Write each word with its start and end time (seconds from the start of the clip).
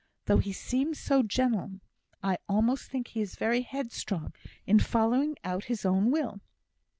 Though 0.25 0.39
he 0.39 0.51
seems 0.51 0.97
so 0.97 1.21
gentle, 1.21 1.79
I 2.23 2.39
almost 2.49 2.89
think 2.89 3.09
he 3.09 3.21
is 3.21 3.35
very 3.35 3.61
headstrong 3.61 4.33
in 4.65 4.79
following 4.79 5.35
out 5.43 5.65
his 5.65 5.85
own 5.85 6.09
will." 6.09 6.41